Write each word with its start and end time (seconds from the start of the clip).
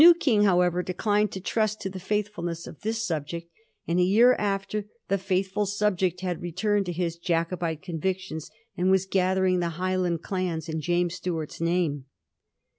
King, 0.19 0.45
however, 0.45 0.81
declined 0.81 1.31
to 1.33 1.39
trust 1.39 1.79
to 1.81 1.87
the 1.91 1.99
faithfulness 1.99 2.65
of 2.65 2.79
this 2.81 3.05
subject; 3.05 3.51
and 3.87 3.99
a 3.99 4.03
year 4.03 4.33
after, 4.39 4.85
the 5.09 5.15
&ithful 5.17 5.67
subject 5.67 6.21
had 6.21 6.41
returned 6.41 6.87
to 6.87 6.91
his 6.91 7.17
Jacobite 7.17 7.83
convictions, 7.83 8.49
and 8.75 8.89
was 8.89 9.05
gather 9.05 9.45
ing 9.45 9.59
the 9.59 9.69
Highland 9.77 10.23
clans 10.23 10.67
in 10.67 10.81
James 10.81 11.13
Stuart's 11.13 11.61
name. 11.61 12.05